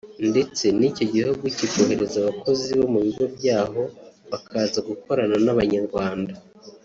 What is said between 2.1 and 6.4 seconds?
abakozi bo mu bigo byaho bakaza gukorana n’Abanyarwanda